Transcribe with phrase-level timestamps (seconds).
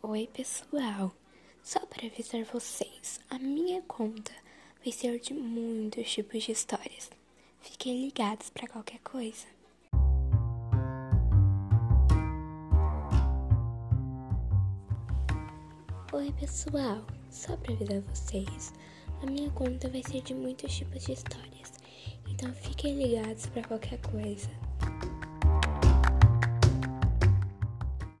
[0.00, 1.12] Oi, pessoal!
[1.60, 4.30] Só para avisar vocês, a minha conta
[4.82, 7.10] vai ser de muitos tipos de histórias.
[7.60, 9.44] Fiquem ligados para qualquer coisa.
[16.12, 17.04] Oi, pessoal!
[17.28, 18.72] Só para avisar vocês,
[19.20, 21.72] a minha conta vai ser de muitos tipos de histórias.
[22.28, 24.48] Então fiquem ligados para qualquer coisa.